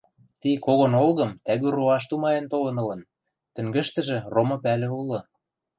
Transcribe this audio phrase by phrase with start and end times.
[0.39, 3.01] Ти кого нолгым тӓгӱ роаш тумаен толын ылын:
[3.53, 5.19] тӹнгӹштӹжӹ ромы пӓлӹ улы.